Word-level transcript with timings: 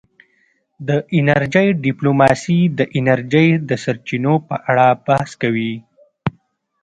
د 0.87 0.89
انرژۍ 1.19 1.67
ډیپلوماسي 1.85 2.59
د 2.77 2.79
انرژۍ 2.97 3.47
د 3.69 3.71
سرچینو 3.83 4.33
په 4.47 4.55
اړه 4.69 4.87
بحث 5.05 5.31
کوي 5.41 5.73